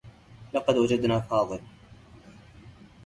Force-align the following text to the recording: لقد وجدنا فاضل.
لقد 0.53 0.75
وجدنا 0.77 1.19
فاضل. 1.19 1.59